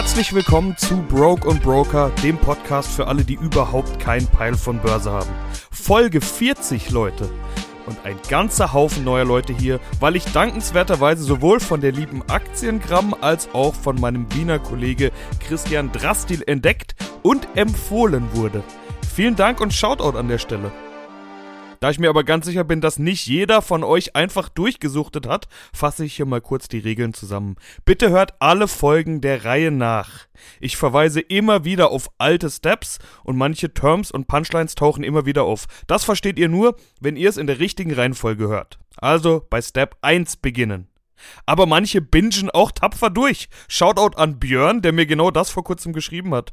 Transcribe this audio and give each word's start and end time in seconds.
Herzlich 0.00 0.32
willkommen 0.32 0.78
zu 0.78 1.02
Broke 1.02 1.46
und 1.46 1.62
Broker, 1.62 2.10
dem 2.22 2.38
Podcast 2.38 2.90
für 2.90 3.06
alle, 3.06 3.22
die 3.22 3.34
überhaupt 3.34 4.00
keinen 4.00 4.26
Peil 4.28 4.54
von 4.54 4.78
Börse 4.78 5.12
haben. 5.12 5.28
Folge 5.70 6.22
40, 6.22 6.88
Leute. 6.88 7.28
Und 7.84 7.98
ein 8.04 8.16
ganzer 8.30 8.72
Haufen 8.72 9.04
neuer 9.04 9.26
Leute 9.26 9.52
hier, 9.52 9.78
weil 10.00 10.16
ich 10.16 10.24
dankenswerterweise 10.24 11.22
sowohl 11.22 11.60
von 11.60 11.82
der 11.82 11.92
lieben 11.92 12.22
Aktiengramm 12.30 13.14
als 13.20 13.50
auch 13.52 13.74
von 13.74 14.00
meinem 14.00 14.26
Wiener 14.34 14.58
Kollege 14.58 15.12
Christian 15.38 15.92
Drastil 15.92 16.44
entdeckt 16.46 16.94
und 17.22 17.46
empfohlen 17.54 18.26
wurde. 18.32 18.64
Vielen 19.14 19.36
Dank 19.36 19.60
und 19.60 19.74
Shoutout 19.74 20.16
an 20.16 20.28
der 20.28 20.38
Stelle. 20.38 20.72
Da 21.80 21.88
ich 21.90 21.98
mir 21.98 22.10
aber 22.10 22.24
ganz 22.24 22.44
sicher 22.44 22.62
bin, 22.62 22.82
dass 22.82 22.98
nicht 22.98 23.26
jeder 23.26 23.62
von 23.62 23.82
euch 23.84 24.14
einfach 24.14 24.50
durchgesuchtet 24.50 25.26
hat, 25.26 25.48
fasse 25.72 26.04
ich 26.04 26.14
hier 26.14 26.26
mal 26.26 26.42
kurz 26.42 26.68
die 26.68 26.78
Regeln 26.78 27.14
zusammen. 27.14 27.56
Bitte 27.86 28.10
hört 28.10 28.34
alle 28.38 28.68
Folgen 28.68 29.22
der 29.22 29.46
Reihe 29.46 29.70
nach. 29.70 30.26
Ich 30.60 30.76
verweise 30.76 31.20
immer 31.20 31.64
wieder 31.64 31.90
auf 31.90 32.10
alte 32.18 32.50
Steps 32.50 32.98
und 33.24 33.38
manche 33.38 33.72
Terms 33.72 34.10
und 34.10 34.28
Punchlines 34.28 34.74
tauchen 34.74 35.02
immer 35.02 35.24
wieder 35.24 35.44
auf. 35.44 35.64
Das 35.86 36.04
versteht 36.04 36.38
ihr 36.38 36.50
nur, 36.50 36.76
wenn 37.00 37.16
ihr 37.16 37.30
es 37.30 37.38
in 37.38 37.46
der 37.46 37.58
richtigen 37.58 37.94
Reihenfolge 37.94 38.48
hört. 38.48 38.78
Also 38.98 39.46
bei 39.48 39.62
Step 39.62 39.96
1 40.02 40.36
beginnen. 40.36 40.86
Aber 41.46 41.64
manche 41.64 42.02
bingen 42.02 42.50
auch 42.50 42.72
tapfer 42.72 43.08
durch. 43.08 43.48
Shoutout 43.68 44.18
an 44.18 44.38
Björn, 44.38 44.82
der 44.82 44.92
mir 44.92 45.06
genau 45.06 45.30
das 45.30 45.48
vor 45.48 45.64
kurzem 45.64 45.94
geschrieben 45.94 46.34
hat. 46.34 46.52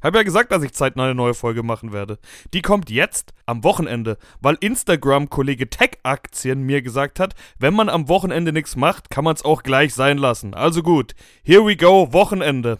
Hab 0.00 0.14
ja 0.14 0.22
gesagt, 0.22 0.52
dass 0.52 0.62
ich 0.62 0.72
zeitnah 0.72 1.04
eine 1.04 1.14
neue 1.14 1.34
Folge 1.34 1.62
machen 1.62 1.92
werde. 1.92 2.18
Die 2.54 2.62
kommt 2.62 2.88
jetzt 2.88 3.32
am 3.46 3.64
Wochenende, 3.64 4.16
weil 4.40 4.56
Instagram-Kollege 4.60 5.68
Tech-Aktien 5.70 6.62
mir 6.62 6.82
gesagt 6.82 7.18
hat, 7.18 7.34
wenn 7.58 7.74
man 7.74 7.88
am 7.88 8.08
Wochenende 8.08 8.52
nichts 8.52 8.76
macht, 8.76 9.10
kann 9.10 9.24
man 9.24 9.34
es 9.34 9.44
auch 9.44 9.62
gleich 9.62 9.94
sein 9.94 10.18
lassen. 10.18 10.54
Also 10.54 10.82
gut, 10.82 11.14
here 11.42 11.64
we 11.66 11.76
go, 11.76 12.12
Wochenende. 12.12 12.78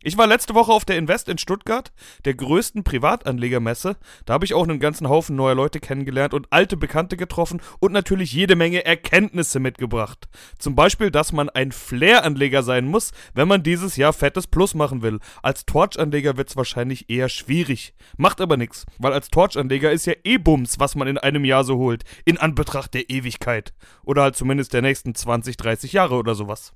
Ich 0.00 0.16
war 0.16 0.28
letzte 0.28 0.54
Woche 0.54 0.70
auf 0.70 0.84
der 0.84 0.96
Invest 0.96 1.28
in 1.28 1.38
Stuttgart, 1.38 1.90
der 2.24 2.34
größten 2.34 2.84
Privatanlegermesse. 2.84 3.96
Da 4.26 4.34
habe 4.34 4.44
ich 4.44 4.54
auch 4.54 4.62
einen 4.62 4.78
ganzen 4.78 5.08
Haufen 5.08 5.34
neuer 5.34 5.56
Leute 5.56 5.80
kennengelernt 5.80 6.34
und 6.34 6.46
alte 6.50 6.76
Bekannte 6.76 7.16
getroffen 7.16 7.60
und 7.80 7.90
natürlich 7.90 8.32
jede 8.32 8.54
Menge 8.54 8.84
Erkenntnisse 8.84 9.58
mitgebracht. 9.58 10.28
Zum 10.60 10.76
Beispiel, 10.76 11.10
dass 11.10 11.32
man 11.32 11.48
ein 11.48 11.72
Flair-Anleger 11.72 12.62
sein 12.62 12.86
muss, 12.86 13.10
wenn 13.34 13.48
man 13.48 13.64
dieses 13.64 13.96
Jahr 13.96 14.12
fettes 14.12 14.46
Plus 14.46 14.76
machen 14.76 15.02
will. 15.02 15.18
Als 15.42 15.66
Torch-Anleger 15.66 16.36
wird 16.36 16.50
es 16.50 16.56
wahrscheinlich 16.56 17.10
eher 17.10 17.28
schwierig. 17.28 17.92
Macht 18.16 18.40
aber 18.40 18.56
nichts, 18.56 18.86
weil 18.98 19.12
als 19.12 19.30
Torch-Anleger 19.30 19.90
ist 19.90 20.06
ja 20.06 20.14
eh 20.22 20.38
Bums, 20.38 20.78
was 20.78 20.94
man 20.94 21.08
in 21.08 21.18
einem 21.18 21.44
Jahr 21.44 21.64
so 21.64 21.76
holt. 21.76 22.04
In 22.24 22.38
Anbetracht 22.38 22.94
der 22.94 23.10
Ewigkeit. 23.10 23.74
Oder 24.04 24.22
halt 24.22 24.36
zumindest 24.36 24.74
der 24.74 24.82
nächsten 24.82 25.16
20, 25.16 25.56
30 25.56 25.92
Jahre 25.92 26.14
oder 26.14 26.36
sowas. 26.36 26.72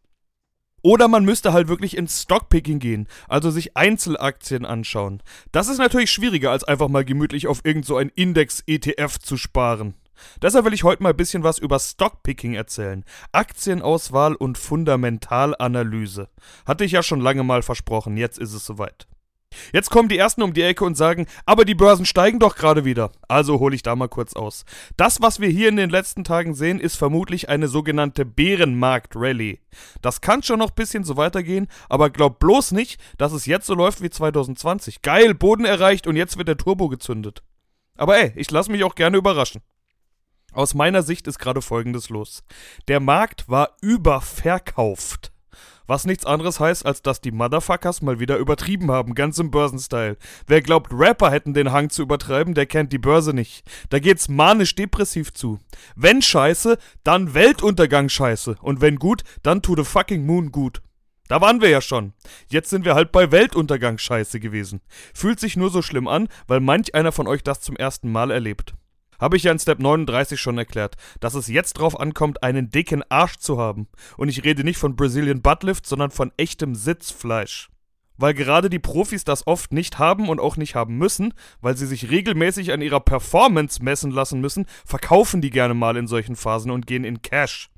Oder 0.83 1.08
man 1.08 1.25
müsste 1.25 1.52
halt 1.52 1.69
wirklich 1.69 1.97
ins 1.97 2.22
Stockpicking 2.22 2.80
gehen, 2.80 3.06
also 3.28 3.50
sich 3.50 3.77
Einzelaktien 3.77 4.64
anschauen. 4.64 5.22
Das 5.52 5.69
ist 5.69 5.78
natürlich 5.78 6.11
schwieriger, 6.11 6.50
als 6.50 6.64
einfach 6.64 6.88
mal 6.88 7.05
gemütlich 7.05 7.47
auf 7.47 7.61
irgend 7.64 7.86
so 7.86 7.97
ein 7.97 8.11
Index-ETF 8.14 9.19
zu 9.19 9.36
sparen. 9.36 9.94
Deshalb 10.41 10.64
will 10.64 10.75
ich 10.75 10.84
heute 10.84 11.03
mal 11.03 11.10
ein 11.10 11.16
bisschen 11.16 11.42
was 11.42 11.58
über 11.58 11.78
Stockpicking 11.78 12.55
erzählen. 12.55 13.05
Aktienauswahl 13.33 14.34
und 14.34 14.58
Fundamentalanalyse. 14.58 16.28
Hatte 16.66 16.84
ich 16.84 16.92
ja 16.92 17.03
schon 17.03 17.20
lange 17.20 17.44
mal 17.44 17.62
versprochen, 17.62 18.16
jetzt 18.16 18.38
ist 18.38 18.53
es 18.53 18.64
soweit. 18.64 19.06
Jetzt 19.72 19.91
kommen 19.91 20.08
die 20.08 20.19
ersten 20.19 20.42
um 20.42 20.53
die 20.53 20.62
Ecke 20.62 20.84
und 20.84 20.97
sagen, 20.97 21.27
aber 21.47 21.64
die 21.64 21.75
Börsen 21.75 22.06
steigen 22.06 22.39
doch 22.39 22.56
gerade 22.56 22.84
wieder. 22.84 23.12
Also 23.28 23.59
hole 23.61 23.75
ich 23.75 23.83
da 23.83 23.97
mal 23.97 24.09
kurz 24.09 24.34
aus. 24.34 24.64
Das, 24.97 25.20
was 25.20 25.41
wir 25.41 25.48
hier 25.48 25.69
in 25.69 25.77
den 25.77 25.91
letzten 25.91 26.25
Tagen 26.25 26.55
sehen, 26.55 26.81
ist 26.81 26.97
vermutlich 26.97 27.48
eine 27.48 27.69
sogenannte 27.69 28.25
Bärenmarkt-Rallye. 28.25 29.60
Das 30.00 30.21
kann 30.21 30.43
schon 30.43 30.59
noch 30.59 30.71
ein 30.71 30.76
bisschen 30.76 31.04
so 31.04 31.16
weitergehen, 31.16 31.69
aber 31.88 32.10
glaub 32.10 32.38
bloß 32.38 32.72
nicht, 32.72 33.00
dass 33.19 33.32
es 33.32 33.47
jetzt 33.47 33.66
so 33.66 33.75
läuft 33.75 34.03
wie 34.03 34.10
2020. 34.10 35.03
Geil, 35.03 35.34
Boden 35.34 35.65
erreicht 35.65 36.06
und 36.06 36.16
jetzt 36.16 36.38
wird 36.38 36.49
der 36.49 36.56
Turbo 36.56 36.88
gezündet. 36.88 37.43
Aber 37.97 38.19
ey, 38.19 38.32
ich 38.37 38.50
lasse 38.50 38.71
mich 38.71 38.84
auch 38.84 38.94
gerne 38.94 39.16
überraschen. 39.16 39.62
Aus 40.53 40.75
meiner 40.75 41.03
Sicht 41.03 41.26
ist 41.26 41.38
gerade 41.38 41.62
Folgendes 41.62 42.10
los. 42.10 42.44
Der 42.88 43.00
Markt 43.00 43.49
war 43.49 43.76
überverkauft. 43.81 45.31
Was 45.87 46.04
nichts 46.04 46.26
anderes 46.26 46.60
heißt, 46.60 46.87
als 46.87 47.03
dass 47.03 47.20
die 47.20 47.32
Motherfuckers 47.32 48.03
mal 48.03 48.20
wieder 48.20 48.38
übertrieben 48.38 48.91
haben, 48.91 49.15
ganz 49.15 49.38
im 49.38 49.50
Börsenstyle. 49.50 50.16
Wer 50.47 50.62
glaubt, 50.62 50.93
Rapper 50.93 51.31
hätten 51.31 51.54
den 51.54 51.72
Hang 51.72 51.91
zu 51.91 52.03
übertreiben, 52.03 52.54
der 52.54 52.66
kennt 52.66 52.93
die 52.93 52.98
Börse 52.98 53.34
nicht. 53.34 53.65
Da 53.91 53.98
geht's 53.98 54.28
manisch-depressiv 54.28 55.32
zu. 55.32 55.59
Wenn 55.97 56.22
scheiße, 56.22 56.78
dann 57.04 57.34
Weltuntergang 57.34 58.09
scheiße. 58.09 58.56
Und 58.62 58.81
wenn 58.81 58.97
gut, 58.97 59.22
dann 59.43 59.62
to 59.62 59.75
the 59.76 59.84
fucking 59.84 60.25
moon 60.25 60.53
gut. 60.53 60.82
Da 61.28 61.41
waren 61.41 61.60
wir 61.60 61.70
ja 61.70 61.81
schon. 61.81 62.12
Jetzt 62.49 62.70
sind 62.70 62.84
wir 62.84 62.94
halt 62.94 63.10
bei 63.10 63.32
Weltuntergang 63.32 63.99
scheiße 63.99 64.38
gewesen. 64.38 64.81
Fühlt 65.14 65.41
sich 65.41 65.56
nur 65.56 65.70
so 65.70 65.81
schlimm 65.81 66.06
an, 66.06 66.28
weil 66.47 66.60
manch 66.60 66.94
einer 66.94 67.12
von 67.12 67.26
euch 67.26 67.43
das 67.43 67.60
zum 67.60 67.76
ersten 67.76 68.12
Mal 68.12 68.31
erlebt. 68.31 68.75
Habe 69.22 69.37
ich 69.37 69.44
ja 69.44 69.53
in 69.53 69.59
Step 69.60 69.78
39 69.78 70.41
schon 70.41 70.59
erklärt, 70.59 70.97
dass 71.21 71.34
es 71.34 71.47
jetzt 71.47 71.75
drauf 71.75 71.99
ankommt, 72.00 72.43
einen 72.43 72.72
dicken 72.72 73.05
Arsch 73.09 73.37
zu 73.37 73.56
haben. 73.56 73.87
Und 74.16 74.28
ich 74.28 74.43
rede 74.43 74.65
nicht 74.65 74.78
von 74.78 74.97
Brazilian 74.97 75.43
Buttlift, 75.43 75.87
sondern 75.87 76.10
von 76.10 76.33
echtem 76.37 76.75
Sitzfleisch. 76.75 77.71
Weil 78.16 78.34
gerade 78.34 78.69
die 78.69 78.81
Profis 78.81 79.22
das 79.22 79.47
oft 79.47 79.72
nicht 79.72 80.00
haben 80.00 80.28
und 80.28 80.41
auch 80.41 80.56
nicht 80.56 80.75
haben 80.75 80.99
müssen, 80.99 81.34
weil 81.61 81.77
sie 81.77 81.87
sich 81.87 82.11
regelmäßig 82.11 82.72
an 82.72 82.82
ihrer 82.82 82.99
Performance 82.99 83.81
messen 83.81 84.11
lassen 84.11 84.41
müssen, 84.41 84.66
verkaufen 84.84 85.41
die 85.41 85.50
gerne 85.50 85.75
mal 85.75 85.97
in 85.97 86.09
solchen 86.09 86.34
Phasen 86.34 86.72
und 86.72 86.88
gehen 86.88 87.05
in 87.05 87.22
Cash. 87.22 87.71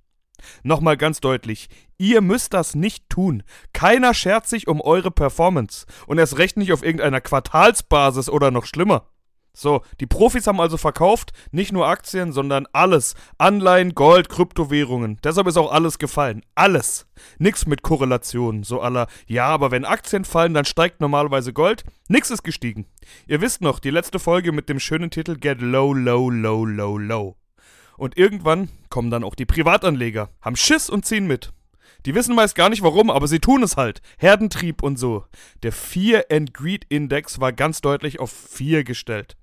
Nochmal 0.63 0.97
ganz 0.97 1.21
deutlich, 1.21 1.69
ihr 1.99 2.23
müsst 2.23 2.55
das 2.55 2.75
nicht 2.75 3.11
tun. 3.11 3.43
Keiner 3.75 4.15
schert 4.15 4.47
sich 4.47 4.67
um 4.67 4.81
eure 4.81 5.11
Performance. 5.11 5.85
Und 6.07 6.17
erst 6.17 6.39
recht 6.39 6.57
nicht 6.57 6.73
auf 6.73 6.83
irgendeiner 6.83 7.21
Quartalsbasis 7.21 8.31
oder 8.31 8.51
noch 8.51 8.65
schlimmer. 8.65 9.11
So, 9.57 9.83
die 10.01 10.07
Profis 10.07 10.49
haben 10.49 10.61
also 10.61 10.77
verkauft, 10.77 11.33
nicht 11.53 11.73
nur 11.73 11.87
Aktien, 11.87 12.33
sondern 12.33 12.67
alles. 12.73 13.15
Anleihen, 13.39 13.95
Gold, 13.95 14.29
Kryptowährungen. 14.29 15.19
Deshalb 15.23 15.47
ist 15.47 15.57
auch 15.57 15.71
alles 15.71 16.01
gefallen. 16.01 16.43
Alles. 16.57 17.07
Nix 17.39 17.65
mit 17.65 17.83
Korrelationen. 17.83 18.65
So 18.65 18.81
aller, 18.81 19.07
ja, 19.29 19.47
aber 19.47 19.71
wenn 19.71 19.85
Aktien 19.85 20.25
fallen, 20.25 20.55
dann 20.55 20.65
steigt 20.65 21.01
normalerweise 21.01 21.53
Gold. 21.53 21.85
Nix 22.09 22.31
ist 22.31 22.43
gestiegen. 22.43 22.87
Ihr 23.29 23.41
wisst 23.41 23.61
noch, 23.61 23.79
die 23.79 23.91
letzte 23.91 24.19
Folge 24.19 24.51
mit 24.51 24.69
dem 24.69 24.81
schönen 24.81 25.11
Titel 25.11 25.37
Get 25.37 25.61
Low, 25.61 25.95
Low, 25.95 26.31
Low, 26.31 26.67
Low, 26.67 26.99
Low. 26.99 27.37
Und 27.97 28.19
irgendwann 28.19 28.71
kommen 28.91 29.13
dann 29.13 29.23
auch 29.23 29.37
die 29.37 29.47
Privatanleger, 29.47 30.31
haben 30.43 30.57
Schiss 30.57 30.91
und 30.91 31.07
ziehen 31.07 31.29
mit. 31.29 31.53
Die 32.07 32.15
wissen 32.17 32.35
meist 32.35 32.57
gar 32.57 32.71
nicht 32.71 32.83
warum, 32.83 33.09
aber 33.09 33.29
sie 33.29 33.39
tun 33.39 33.63
es 33.63 33.77
halt. 33.77 34.03
Herdentrieb 34.19 34.83
und 34.83 34.99
so. 34.99 35.25
Der 35.63 35.73
Fear 35.73 36.25
and 36.29 36.53
Greed 36.53 36.85
Index 36.89 37.41
war 37.41 37.53
ganz 37.53 37.81
deutlich 37.81 38.19
auf 38.19 38.33
4 38.33 38.83
gestellt. 38.83 39.37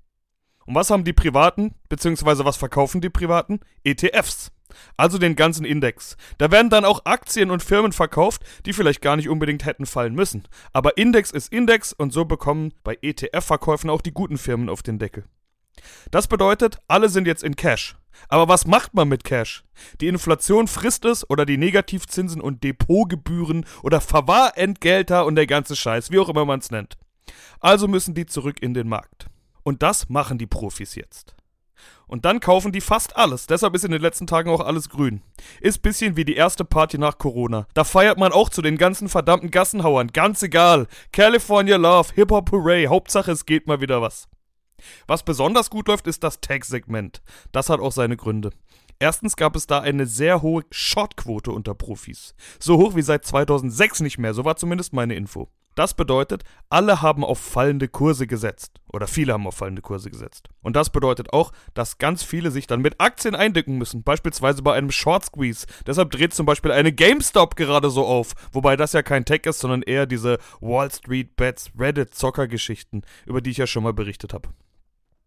Und 0.72 0.76
was 0.76 0.90
haben 0.90 1.04
die 1.04 1.12
Privaten, 1.12 1.76
beziehungsweise 1.90 2.46
was 2.46 2.56
verkaufen 2.56 3.02
die 3.02 3.10
Privaten? 3.10 3.60
ETFs. 3.84 4.54
Also 4.96 5.18
den 5.18 5.36
ganzen 5.36 5.66
Index. 5.66 6.16
Da 6.38 6.50
werden 6.50 6.70
dann 6.70 6.86
auch 6.86 7.04
Aktien 7.04 7.52
und 7.52 7.62
Firmen 7.62 7.92
verkauft, 7.92 8.42
die 8.66 8.72
vielleicht 8.72 9.02
gar 9.02 9.18
nicht 9.18 9.28
unbedingt 9.28 9.66
hätten 9.66 9.86
fallen 9.86 10.16
müssen. 10.16 10.48
Aber 10.72 10.98
Index 10.98 11.32
ist 11.32 11.52
Index 11.52 11.92
und 11.92 12.14
so 12.14 12.24
bekommen 12.24 12.74
bei 12.86 12.98
ETF-Verkäufen 13.02 13.90
auch 13.90 14.02
die 14.02 14.14
guten 14.14 14.38
Firmen 14.38 14.70
auf 14.70 14.82
den 14.82 14.98
Deckel. 14.98 15.26
Das 16.10 16.28
bedeutet, 16.28 16.78
alle 16.88 17.10
sind 17.10 17.28
jetzt 17.28 17.44
in 17.44 17.58
Cash. 17.58 17.98
Aber 18.30 18.48
was 18.48 18.66
macht 18.66 18.94
man 18.94 19.10
mit 19.10 19.26
Cash? 19.26 19.66
Die 20.00 20.08
Inflation 20.08 20.70
frisst 20.70 21.04
es 21.04 21.30
oder 21.30 21.46
die 21.46 21.58
Negativzinsen 21.58 22.40
und 22.40 22.64
Depotgebühren 22.64 23.66
oder 23.84 24.00
Verwahrentgelter 24.00 25.26
und 25.26 25.36
der 25.36 25.48
ganze 25.48 25.76
Scheiß, 25.76 26.12
wie 26.12 26.20
auch 26.20 26.30
immer 26.30 26.46
man 26.46 26.62
es 26.62 26.72
nennt. 26.72 26.98
Also 27.60 27.90
müssen 27.90 28.14
die 28.14 28.26
zurück 28.26 28.62
in 28.62 28.74
den 28.74 28.88
Markt. 28.88 29.31
Und 29.64 29.84
das 29.84 30.10
machen 30.10 30.38
die 30.38 30.48
Profis 30.48 30.96
jetzt. 30.96 31.36
Und 32.08 32.26
dann 32.26 32.42
kaufen 32.42 32.72
die 32.72 32.82
fast 32.82 33.16
alles. 33.16 33.48
Deshalb 33.48 33.74
ist 33.74 33.86
in 33.86 33.92
den 33.92 34.02
letzten 34.02 34.28
Tagen 34.28 34.50
auch 34.50 34.60
alles 34.60 34.90
grün. 34.90 35.22
Ist 35.62 35.82
bisschen 35.82 36.18
wie 36.18 36.26
die 36.26 36.36
erste 36.36 36.66
Party 36.66 36.98
nach 36.98 37.18
Corona. 37.18 37.68
Da 37.74 37.86
feiert 37.86 38.18
man 38.18 38.34
auch 38.34 38.50
zu 38.50 38.62
den 38.62 38.78
ganzen 38.78 39.08
verdammten 39.08 39.50
Gassenhauern. 39.50 40.10
Ganz 40.10 40.44
egal. 40.44 40.88
California 41.14 41.78
Love, 41.78 42.14
Hip-Hop 42.16 42.52
Hooray. 42.52 42.88
Hauptsache 42.88 43.32
es 43.32 43.46
geht 43.46 43.66
mal 43.66 43.80
wieder 43.80 44.02
was. 44.02 44.28
Was 45.08 45.24
besonders 45.24 45.70
gut 45.70 45.88
läuft, 45.88 46.08
ist 46.08 46.24
das 46.24 46.42
Tag-Segment. 46.42 47.22
Das 47.52 47.70
hat 47.70 47.80
auch 47.80 47.92
seine 47.92 48.18
Gründe. 48.18 48.52
Erstens 49.02 49.36
gab 49.36 49.56
es 49.56 49.66
da 49.66 49.80
eine 49.80 50.06
sehr 50.06 50.44
hohe 50.44 50.64
Shortquote 50.70 51.52
unter 51.52 51.74
Profis. 51.74 52.36
So 52.60 52.78
hoch 52.78 52.96
wie 52.96 53.02
seit 53.02 53.26
2006 53.26 54.02
nicht 54.02 54.20
mehr, 54.20 54.36
so 54.36 54.46
war 54.46 54.58
zumindest 54.58 54.94
meine 54.94 55.16
Info. 55.16 55.50
Das 55.74 55.96
bedeutet, 55.96 56.44
alle 56.70 57.02
haben 57.02 57.24
auf 57.24 57.40
fallende 57.40 57.88
Kurse 57.88 58.28
gesetzt. 58.28 58.80
Oder 58.94 59.08
viele 59.08 59.34
haben 59.34 59.48
auf 59.48 59.56
fallende 59.56 59.82
Kurse 59.82 60.12
gesetzt. 60.12 60.50
Und 60.62 60.76
das 60.76 60.92
bedeutet 60.92 61.34
auch, 61.34 61.52
dass 61.74 61.98
ganz 61.98 62.22
viele 62.22 62.52
sich 62.52 62.68
dann 62.68 62.82
mit 62.82 63.02
Aktien 63.02 63.34
eindecken 63.34 63.80
müssen. 63.80 64.04
Beispielsweise 64.04 64.62
bei 64.62 64.76
einem 64.76 64.92
Short 64.92 65.26
Squeeze. 65.26 65.66
Deshalb 65.88 66.12
dreht 66.12 66.36
zum 66.36 66.46
Beispiel 66.46 66.72
eine 66.72 66.92
GameStop 66.92 67.56
gerade 67.56 67.90
so 67.90 68.06
auf. 68.06 68.34
Wobei 68.52 68.76
das 68.76 68.94
ja 68.94 69.02
kein 69.02 69.26
Tech 69.26 69.48
ist, 69.48 69.62
sondern 69.62 69.82
eher 69.82 70.06
diese 70.06 70.38
Wall 70.60 70.92
Street 70.92 71.36
Bets 71.38 71.72
Reddit 71.76 72.14
Zocker 72.14 72.48
Geschichten, 72.48 73.02
über 73.26 73.42
die 73.42 73.50
ich 73.50 73.58
ja 73.58 73.66
schon 73.66 73.82
mal 73.82 73.94
berichtet 73.94 74.36
habe. 74.36 74.50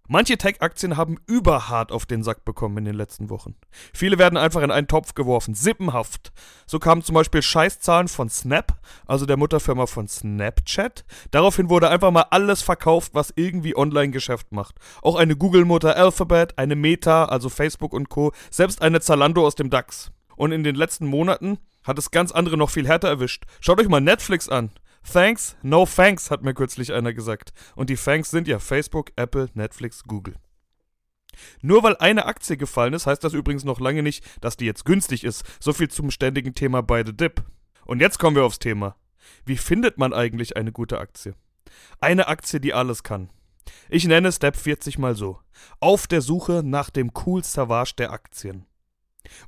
Manche 0.06 0.36
Tech-Aktien 0.36 0.98
haben 0.98 1.16
überhart 1.26 1.90
auf 1.90 2.04
den 2.04 2.22
Sack 2.22 2.44
bekommen 2.44 2.76
in 2.76 2.84
den 2.84 2.94
letzten 2.94 3.30
Wochen. 3.30 3.54
Viele 3.94 4.18
werden 4.18 4.36
einfach 4.36 4.60
in 4.60 4.70
einen 4.70 4.86
Topf 4.86 5.14
geworfen, 5.14 5.54
sippenhaft. 5.54 6.30
So 6.66 6.78
kamen 6.78 7.02
zum 7.02 7.14
Beispiel 7.14 7.40
Scheißzahlen 7.40 8.08
von 8.08 8.28
Snap, 8.28 8.78
also 9.06 9.24
der 9.24 9.38
Mutterfirma 9.38 9.86
von 9.86 10.06
Snapchat. 10.06 11.06
Daraufhin 11.30 11.70
wurde 11.70 11.88
einfach 11.88 12.10
mal 12.10 12.26
alles 12.30 12.60
verkauft, 12.60 13.14
was 13.14 13.32
irgendwie 13.34 13.74
Online-Geschäft 13.74 14.52
macht. 14.52 14.76
Auch 15.00 15.16
eine 15.16 15.36
Google-Mutter 15.36 15.96
Alphabet, 15.96 16.58
eine 16.58 16.76
Meta, 16.76 17.24
also 17.24 17.48
Facebook 17.48 17.94
und 17.94 18.10
Co., 18.10 18.32
selbst 18.50 18.82
eine 18.82 19.00
Zalando 19.00 19.46
aus 19.46 19.54
dem 19.54 19.70
DAX. 19.70 20.12
Und 20.36 20.52
in 20.52 20.64
den 20.64 20.74
letzten 20.74 21.06
Monaten 21.06 21.56
hat 21.82 21.98
es 21.98 22.10
ganz 22.10 22.30
andere 22.30 22.58
noch 22.58 22.68
viel 22.68 22.86
härter 22.86 23.08
erwischt. 23.08 23.44
Schaut 23.60 23.80
euch 23.80 23.88
mal 23.88 24.02
Netflix 24.02 24.50
an. 24.50 24.70
Thanks, 25.10 25.56
no 25.62 25.86
thanks, 25.86 26.30
hat 26.30 26.42
mir 26.42 26.54
kürzlich 26.54 26.92
einer 26.92 27.12
gesagt. 27.12 27.52
Und 27.76 27.90
die 27.90 27.96
Thanks 27.96 28.30
sind 28.30 28.48
ja 28.48 28.58
Facebook, 28.58 29.12
Apple, 29.16 29.50
Netflix, 29.54 30.02
Google. 30.04 30.36
Nur 31.60 31.82
weil 31.82 31.96
eine 31.96 32.26
Aktie 32.26 32.56
gefallen 32.56 32.94
ist, 32.94 33.06
heißt 33.06 33.22
das 33.22 33.32
übrigens 33.32 33.64
noch 33.64 33.80
lange 33.80 34.02
nicht, 34.02 34.24
dass 34.40 34.56
die 34.56 34.66
jetzt 34.66 34.84
günstig 34.84 35.24
ist. 35.24 35.44
So 35.60 35.72
viel 35.72 35.88
zum 35.88 36.10
ständigen 36.10 36.54
Thema 36.54 36.82
bei 36.82 37.04
The 37.04 37.16
Dip. 37.16 37.42
Und 37.84 38.00
jetzt 38.00 38.18
kommen 38.18 38.36
wir 38.36 38.44
aufs 38.44 38.58
Thema. 38.58 38.96
Wie 39.44 39.56
findet 39.56 39.98
man 39.98 40.12
eigentlich 40.12 40.56
eine 40.56 40.72
gute 40.72 40.98
Aktie? 40.98 41.34
Eine 42.00 42.28
Aktie, 42.28 42.60
die 42.60 42.74
alles 42.74 43.02
kann. 43.02 43.30
Ich 43.88 44.06
nenne 44.06 44.32
Step 44.32 44.56
40 44.56 44.98
mal 44.98 45.14
so. 45.14 45.40
Auf 45.80 46.06
der 46.06 46.20
Suche 46.20 46.62
nach 46.64 46.90
dem 46.90 47.10
Cool 47.24 47.42
Savage 47.42 47.94
der 47.98 48.12
Aktien. 48.12 48.66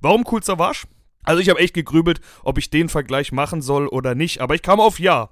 Warum 0.00 0.25
Cool 0.31 0.43
Savage? 0.43 0.87
Also 1.23 1.41
ich 1.41 1.49
habe 1.49 1.61
echt 1.61 1.75
gegrübelt, 1.75 2.20
ob 2.43 2.59
ich 2.59 2.70
den 2.70 2.88
Vergleich 2.88 3.32
machen 3.32 3.61
soll 3.61 3.88
oder 3.88 4.14
nicht, 4.14 4.41
aber 4.41 4.55
ich 4.55 4.62
kam 4.62 4.81
auf 4.81 4.99
Ja. 4.99 5.31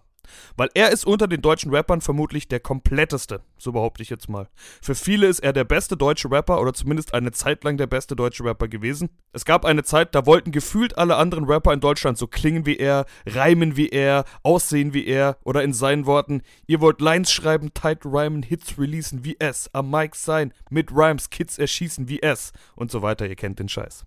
Weil 0.56 0.68
er 0.74 0.90
ist 0.90 1.06
unter 1.06 1.28
den 1.28 1.42
deutschen 1.42 1.74
Rappern 1.74 2.00
vermutlich 2.00 2.48
der 2.48 2.60
kompletteste, 2.60 3.42
so 3.58 3.72
behaupte 3.72 4.02
ich 4.02 4.10
jetzt 4.10 4.28
mal. 4.28 4.48
Für 4.82 4.94
viele 4.94 5.26
ist 5.26 5.40
er 5.40 5.52
der 5.52 5.64
beste 5.64 5.96
deutsche 5.96 6.30
Rapper 6.30 6.60
oder 6.60 6.72
zumindest 6.72 7.14
eine 7.14 7.32
Zeit 7.32 7.64
lang 7.64 7.76
der 7.76 7.86
beste 7.86 8.16
deutsche 8.16 8.44
Rapper 8.44 8.68
gewesen. 8.68 9.10
Es 9.32 9.44
gab 9.44 9.64
eine 9.64 9.84
Zeit, 9.84 10.14
da 10.14 10.26
wollten 10.26 10.52
gefühlt 10.52 10.98
alle 10.98 11.16
anderen 11.16 11.44
Rapper 11.44 11.72
in 11.72 11.80
Deutschland 11.80 12.18
so 12.18 12.26
klingen 12.26 12.66
wie 12.66 12.76
er, 12.76 13.06
reimen 13.26 13.76
wie 13.76 13.88
er, 13.88 14.24
aussehen 14.42 14.94
wie 14.94 15.06
er 15.06 15.38
oder 15.44 15.62
in 15.62 15.72
seinen 15.72 16.06
Worten, 16.06 16.42
ihr 16.66 16.80
wollt 16.80 17.00
Lines 17.00 17.32
schreiben, 17.32 17.72
tight 17.74 18.04
rhymen, 18.04 18.42
Hits 18.42 18.78
releasen 18.78 19.24
wie 19.24 19.36
es, 19.38 19.70
am 19.72 19.90
Mic 19.90 20.16
sein, 20.16 20.52
mit 20.70 20.90
Rhymes, 20.92 21.30
Kids 21.30 21.58
erschießen 21.58 22.08
wie 22.08 22.22
es 22.22 22.52
und 22.76 22.90
so 22.90 23.02
weiter, 23.02 23.26
ihr 23.26 23.36
kennt 23.36 23.58
den 23.58 23.68
Scheiß. 23.68 24.04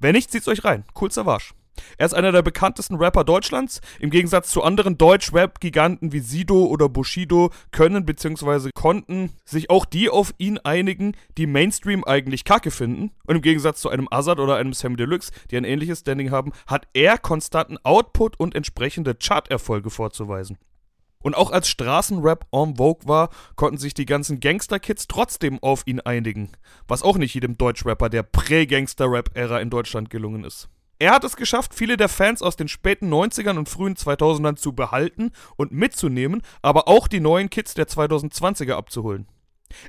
Wer 0.00 0.12
nicht, 0.12 0.30
zieht's 0.30 0.48
euch 0.48 0.64
rein. 0.64 0.84
Cool 0.98 1.10
Savage. 1.10 1.54
Er 1.98 2.06
ist 2.06 2.14
einer 2.14 2.32
der 2.32 2.42
bekanntesten 2.42 2.96
Rapper 2.96 3.24
Deutschlands. 3.24 3.80
Im 4.00 4.10
Gegensatz 4.10 4.50
zu 4.50 4.62
anderen 4.62 4.98
Deutsch-Rap-Giganten 4.98 6.12
wie 6.12 6.20
Sido 6.20 6.64
oder 6.64 6.88
Bushido 6.88 7.50
können 7.70 8.04
bzw. 8.04 8.70
konnten 8.74 9.32
sich 9.44 9.70
auch 9.70 9.84
die 9.84 10.08
auf 10.08 10.34
ihn 10.38 10.58
einigen, 10.58 11.16
die 11.36 11.46
Mainstream 11.46 12.04
eigentlich 12.04 12.44
kacke 12.44 12.70
finden. 12.70 13.10
Und 13.26 13.36
im 13.36 13.42
Gegensatz 13.42 13.80
zu 13.80 13.88
einem 13.88 14.08
Azad 14.10 14.38
oder 14.38 14.56
einem 14.56 14.72
Sammy 14.72 14.96
Deluxe, 14.96 15.32
die 15.50 15.56
ein 15.56 15.64
ähnliches 15.64 16.00
Standing 16.00 16.30
haben, 16.30 16.52
hat 16.66 16.86
er 16.94 17.18
konstanten 17.18 17.78
Output 17.82 18.38
und 18.38 18.54
entsprechende 18.54 19.14
Chart-Erfolge 19.14 19.90
vorzuweisen. 19.90 20.58
Und 21.24 21.34
auch 21.34 21.50
als 21.50 21.68
Straßenrap 21.68 22.46
en 22.52 22.76
vogue 22.76 23.08
war, 23.08 23.30
konnten 23.56 23.78
sich 23.78 23.94
die 23.94 24.04
ganzen 24.04 24.40
Gangster-Kids 24.40 25.08
trotzdem 25.08 25.58
auf 25.62 25.82
ihn 25.86 26.00
einigen. 26.00 26.50
Was 26.86 27.02
auch 27.02 27.16
nicht 27.16 27.32
jedem 27.32 27.56
Deutschrapper 27.56 28.10
der 28.10 28.22
Prä-Gangster-Rap-Ära 28.24 29.58
in 29.60 29.70
Deutschland 29.70 30.10
gelungen 30.10 30.44
ist. 30.44 30.68
Er 30.98 31.12
hat 31.12 31.24
es 31.24 31.36
geschafft, 31.36 31.74
viele 31.74 31.96
der 31.96 32.08
Fans 32.08 32.40
aus 32.40 32.56
den 32.56 32.68
späten 32.68 33.12
90ern 33.12 33.58
und 33.58 33.68
frühen 33.68 33.96
2000ern 33.96 34.56
zu 34.56 34.72
behalten 34.72 35.32
und 35.56 35.72
mitzunehmen, 35.72 36.42
aber 36.62 36.86
auch 36.86 37.08
die 37.08 37.20
neuen 37.20 37.50
Kids 37.50 37.74
der 37.74 37.88
2020er 37.88 38.74
abzuholen. 38.74 39.26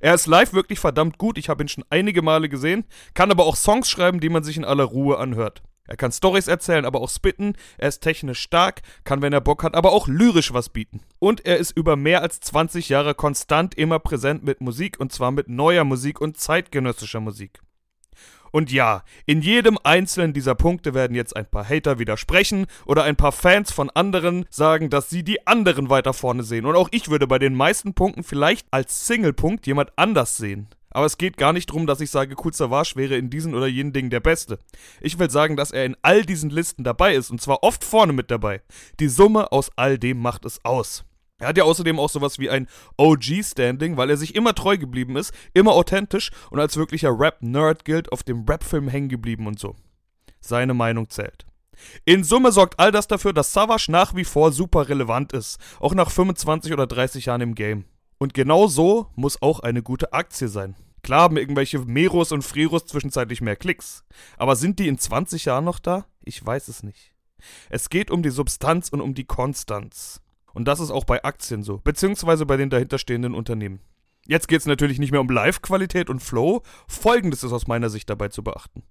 Er 0.02 0.16
ist 0.16 0.26
live 0.26 0.54
wirklich 0.54 0.80
verdammt 0.80 1.20
gut, 1.20 1.38
ich 1.38 1.48
habe 1.48 1.64
ihn 1.64 1.68
schon 1.68 1.86
einige 1.92 2.24
Male 2.24 2.50
gesehen, 2.50 2.86
kann 3.14 3.30
aber 3.30 3.46
auch 3.46 3.56
Songs 3.56 3.90
schreiben, 3.90 4.20
die 4.20 4.30
man 4.30 4.44
sich 4.44 4.58
in 4.58 4.66
aller 4.66 4.86
Ruhe 4.86 5.20
anhört. 5.20 5.62
Er 5.88 5.98
kann 5.98 6.12
Stories 6.12 6.48
erzählen, 6.48 6.86
aber 6.86 7.02
auch 7.02 7.10
spitten, 7.10 7.54
er 7.78 7.90
ist 7.90 8.00
technisch 8.00 8.40
stark, 8.40 8.82
kann, 9.04 9.22
wenn 9.22 9.34
er 9.34 9.42
Bock 9.42 9.62
hat, 9.62 9.76
aber 9.76 9.92
auch 9.92 10.08
lyrisch 10.08 10.52
was 10.52 10.70
bieten. 10.70 11.02
Und 11.20 11.46
er 11.46 11.58
ist 11.58 11.78
über 11.78 11.96
mehr 11.96 12.24
als 12.24 12.40
20 12.40 12.90
Jahre 12.90 13.14
konstant 13.14 13.76
immer 13.76 14.00
präsent 14.00 14.44
mit 14.44 14.62
Musik 14.62 15.00
und 15.00 15.14
zwar 15.14 15.30
mit 15.30 15.48
neuer 15.48 15.84
Musik 15.84 16.20
und 16.20 16.38
zeitgenössischer 16.38 17.20
Musik. 17.20 17.62
Und 18.56 18.72
ja, 18.72 19.04
in 19.26 19.42
jedem 19.42 19.78
einzelnen 19.84 20.32
dieser 20.32 20.56
Punkte 20.56 20.94
werden 20.94 21.14
jetzt 21.14 21.36
ein 21.36 21.46
paar 21.46 21.68
Hater 21.68 22.00
widersprechen 22.00 22.68
oder 22.86 23.04
ein 23.04 23.18
paar 23.18 23.34
Fans 23.34 23.74
von 23.74 23.90
anderen 23.90 24.46
sagen, 24.50 24.90
dass 24.90 25.10
sie 25.10 25.24
die 25.24 25.46
anderen 25.46 25.90
weiter 25.90 26.14
vorne 26.14 26.42
sehen. 26.42 26.66
Und 26.66 26.78
auch 26.78 26.88
ich 26.92 27.10
würde 27.10 27.28
bei 27.28 27.38
den 27.38 27.54
meisten 27.54 27.94
Punkten 27.94 28.24
vielleicht 28.24 28.66
als 28.72 29.08
Singlepunkt 29.08 29.68
jemand 29.68 29.92
anders 29.98 30.38
sehen. 30.38 30.70
Aber 30.90 31.06
es 31.06 31.18
geht 31.18 31.36
gar 31.36 31.52
nicht 31.52 31.70
darum, 31.70 31.86
dass 31.86 32.00
ich 32.00 32.10
sage, 32.10 32.36
Kul 32.36 32.54
Savage 32.54 32.94
wäre 32.96 33.18
in 33.18 33.30
diesen 33.30 33.56
oder 33.56 33.68
jenen 33.68 33.92
Dingen 33.92 34.10
der 34.10 34.22
Beste. 34.22 34.58
Ich 35.02 35.20
will 35.20 35.30
sagen, 35.30 35.58
dass 35.58 35.72
er 35.72 35.84
in 35.84 35.98
all 36.02 36.24
diesen 36.24 36.50
Listen 36.50 36.86
dabei 36.86 37.14
ist 37.14 37.32
und 37.32 37.42
zwar 37.42 37.62
oft 37.62 37.84
vorne 37.84 38.14
mit 38.14 38.32
dabei. 38.32 38.62
Die 39.02 39.10
Summe 39.10 39.52
aus 39.52 39.70
all 39.76 40.00
dem 40.00 40.22
macht 40.22 40.46
es 40.46 40.64
aus. 40.64 41.04
Er 41.46 41.50
hat 41.50 41.58
ja 41.60 41.64
außerdem 41.64 42.00
auch 42.00 42.10
sowas 42.10 42.40
wie 42.40 42.50
ein 42.50 42.68
OG-Standing, 42.98 43.98
weil 43.98 44.10
er 44.10 44.18
sich 44.18 44.34
immer 44.34 44.56
treu 44.56 44.80
geblieben 44.80 45.16
ist, 45.16 45.32
immer 45.54 45.74
authentisch 45.74 46.32
und 46.50 46.60
als 46.60 46.76
wirklicher 46.76 47.16
Rap-Nerd 47.16 47.86
gilt, 47.86 48.12
auf 48.12 48.24
dem 48.24 48.46
Rap-Film 48.46 48.88
hängen 48.88 49.10
geblieben 49.10 49.46
und 49.46 49.60
so. 49.60 49.76
Seine 50.40 50.74
Meinung 50.74 51.08
zählt. 51.12 51.46
In 52.04 52.24
Summe 52.24 52.52
sorgt 52.52 52.80
all 52.80 52.92
das 52.92 53.06
dafür, 53.06 53.32
dass 53.32 53.54
Savage 53.54 53.92
nach 53.92 54.16
wie 54.16 54.24
vor 54.24 54.52
super 54.52 54.90
relevant 54.90 55.34
ist, 55.34 55.60
auch 55.80 55.94
nach 55.94 56.10
25 56.10 56.74
oder 56.74 56.88
30 56.88 57.28
Jahren 57.28 57.42
im 57.42 57.54
Game. 57.54 57.86
Und 58.18 58.34
genau 58.34 58.66
so 58.66 59.12
muss 59.14 59.40
auch 59.40 59.60
eine 59.60 59.84
gute 59.84 60.14
Aktie 60.14 60.48
sein. 60.48 60.74
Klar 61.04 61.22
haben 61.22 61.38
irgendwelche 61.38 61.78
Meros 61.78 62.32
und 62.32 62.42
Freros 62.42 62.88
zwischenzeitlich 62.88 63.42
mehr 63.42 63.56
Klicks, 63.56 64.04
aber 64.38 64.56
sind 64.56 64.80
die 64.80 64.88
in 64.88 64.98
20 64.98 65.46
Jahren 65.46 65.66
noch 65.66 65.78
da? 65.78 66.08
Ich 66.24 66.44
weiß 66.44 66.70
es 66.70 66.82
nicht. 66.82 67.14
Es 67.70 67.90
geht 67.90 68.10
um 68.10 68.24
die 68.24 68.32
Substanz 68.32 68.90
und 68.90 69.02
um 69.02 69.14
die 69.14 69.26
Konstanz. 69.26 70.24
Und 70.56 70.68
das 70.68 70.80
ist 70.80 70.90
auch 70.90 71.04
bei 71.04 71.24
Aktien 71.24 71.62
so, 71.62 71.78
beziehungsweise 71.84 72.46
bei 72.46 72.58
den 72.58 72.72
dahinterstehenden 72.72 73.36
Unternehmen. 73.36 73.82
Jetzt 74.28 74.48
geht 74.48 74.62
es 74.62 74.66
natürlich 74.66 74.98
nicht 74.98 75.12
mehr 75.12 75.22
um 75.22 75.30
Live-Qualität 75.30 76.10
und 76.10 76.20
Flow. 76.20 76.64
Folgendes 76.88 77.44
ist 77.44 77.52
aus 77.52 77.68
meiner 77.68 77.92
Sicht 77.92 78.10
dabei 78.10 78.30
zu 78.30 78.42
beachten. 78.42 78.82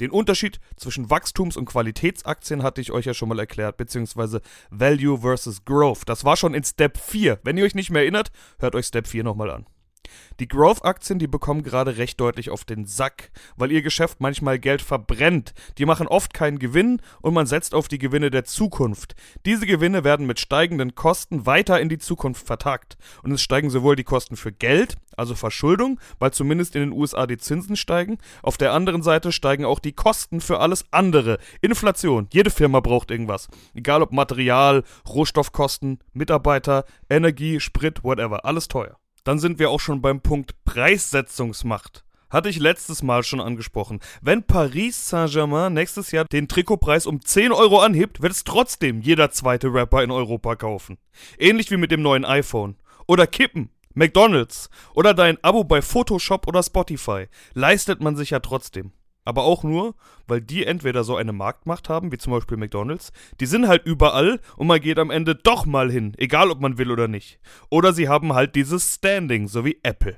Den 0.00 0.10
Unterschied 0.10 0.60
zwischen 0.76 1.10
Wachstums- 1.10 1.58
und 1.58 1.66
Qualitätsaktien 1.66 2.62
hatte 2.62 2.80
ich 2.80 2.90
euch 2.90 3.04
ja 3.04 3.12
schon 3.12 3.28
mal 3.28 3.38
erklärt, 3.38 3.76
beziehungsweise 3.76 4.40
Value 4.70 5.18
versus 5.18 5.66
Growth. 5.66 6.02
Das 6.06 6.24
war 6.24 6.38
schon 6.38 6.54
in 6.54 6.64
Step 6.64 6.96
4. 6.96 7.40
Wenn 7.42 7.58
ihr 7.58 7.64
euch 7.64 7.74
nicht 7.74 7.90
mehr 7.90 8.02
erinnert, 8.02 8.30
hört 8.60 8.74
euch 8.74 8.86
Step 8.86 9.06
4 9.06 9.24
nochmal 9.24 9.50
an. 9.50 9.66
Die 10.40 10.48
Growth-Aktien, 10.48 11.18
die 11.18 11.26
bekommen 11.26 11.62
gerade 11.62 11.96
recht 11.96 12.20
deutlich 12.20 12.50
auf 12.50 12.64
den 12.64 12.86
Sack, 12.86 13.30
weil 13.56 13.72
ihr 13.72 13.82
Geschäft 13.82 14.20
manchmal 14.20 14.58
Geld 14.58 14.82
verbrennt. 14.82 15.54
Die 15.78 15.86
machen 15.86 16.06
oft 16.06 16.34
keinen 16.34 16.58
Gewinn 16.58 17.00
und 17.20 17.34
man 17.34 17.46
setzt 17.46 17.74
auf 17.74 17.88
die 17.88 17.98
Gewinne 17.98 18.30
der 18.30 18.44
Zukunft. 18.44 19.14
Diese 19.46 19.66
Gewinne 19.66 20.04
werden 20.04 20.26
mit 20.26 20.40
steigenden 20.40 20.94
Kosten 20.94 21.46
weiter 21.46 21.80
in 21.80 21.88
die 21.88 21.98
Zukunft 21.98 22.46
vertagt. 22.46 22.96
Und 23.22 23.32
es 23.32 23.42
steigen 23.42 23.70
sowohl 23.70 23.96
die 23.96 24.04
Kosten 24.04 24.36
für 24.36 24.52
Geld, 24.52 24.96
also 25.16 25.34
Verschuldung, 25.34 25.98
weil 26.18 26.32
zumindest 26.32 26.76
in 26.76 26.82
den 26.82 26.92
USA 26.92 27.26
die 27.26 27.38
Zinsen 27.38 27.76
steigen. 27.76 28.18
Auf 28.42 28.56
der 28.56 28.72
anderen 28.72 29.02
Seite 29.02 29.32
steigen 29.32 29.64
auch 29.64 29.80
die 29.80 29.92
Kosten 29.92 30.40
für 30.40 30.60
alles 30.60 30.84
andere. 30.92 31.38
Inflation. 31.60 32.28
Jede 32.32 32.50
Firma 32.50 32.80
braucht 32.80 33.10
irgendwas. 33.10 33.48
Egal 33.74 34.02
ob 34.02 34.12
Material, 34.12 34.84
Rohstoffkosten, 35.08 35.98
Mitarbeiter, 36.12 36.84
Energie, 37.10 37.60
Sprit, 37.60 38.04
whatever. 38.04 38.44
Alles 38.44 38.68
teuer. 38.68 38.98
Dann 39.28 39.38
sind 39.38 39.58
wir 39.58 39.68
auch 39.68 39.80
schon 39.80 40.00
beim 40.00 40.22
Punkt 40.22 40.54
Preissetzungsmacht. 40.64 42.02
Hatte 42.30 42.48
ich 42.48 42.58
letztes 42.58 43.02
Mal 43.02 43.22
schon 43.22 43.42
angesprochen. 43.42 44.00
Wenn 44.22 44.42
Paris 44.42 45.10
Saint-Germain 45.10 45.74
nächstes 45.74 46.12
Jahr 46.12 46.24
den 46.24 46.48
Trikotpreis 46.48 47.04
um 47.04 47.22
10 47.22 47.52
Euro 47.52 47.80
anhebt, 47.80 48.22
wird 48.22 48.32
es 48.32 48.44
trotzdem 48.44 49.02
jeder 49.02 49.30
zweite 49.30 49.70
Rapper 49.70 50.02
in 50.02 50.10
Europa 50.10 50.56
kaufen. 50.56 50.96
Ähnlich 51.38 51.70
wie 51.70 51.76
mit 51.76 51.90
dem 51.90 52.00
neuen 52.00 52.24
iPhone. 52.24 52.76
Oder 53.06 53.26
Kippen. 53.26 53.68
McDonalds. 53.92 54.70
Oder 54.94 55.12
dein 55.12 55.36
Abo 55.44 55.62
bei 55.62 55.82
Photoshop 55.82 56.48
oder 56.48 56.62
Spotify. 56.62 57.26
Leistet 57.52 58.00
man 58.00 58.16
sich 58.16 58.30
ja 58.30 58.40
trotzdem. 58.40 58.92
Aber 59.28 59.42
auch 59.42 59.62
nur, 59.62 59.94
weil 60.26 60.40
die 60.40 60.64
entweder 60.64 61.04
so 61.04 61.14
eine 61.14 61.34
Marktmacht 61.34 61.90
haben, 61.90 62.10
wie 62.10 62.16
zum 62.16 62.32
Beispiel 62.32 62.56
McDonalds, 62.56 63.12
die 63.40 63.44
sind 63.44 63.68
halt 63.68 63.84
überall 63.84 64.40
und 64.56 64.68
man 64.68 64.80
geht 64.80 64.98
am 64.98 65.10
Ende 65.10 65.34
doch 65.34 65.66
mal 65.66 65.90
hin, 65.90 66.14
egal 66.16 66.50
ob 66.50 66.62
man 66.62 66.78
will 66.78 66.90
oder 66.90 67.08
nicht. 67.08 67.38
Oder 67.68 67.92
sie 67.92 68.08
haben 68.08 68.32
halt 68.32 68.54
dieses 68.54 68.94
Standing, 68.94 69.46
so 69.46 69.66
wie 69.66 69.80
Apple. 69.82 70.16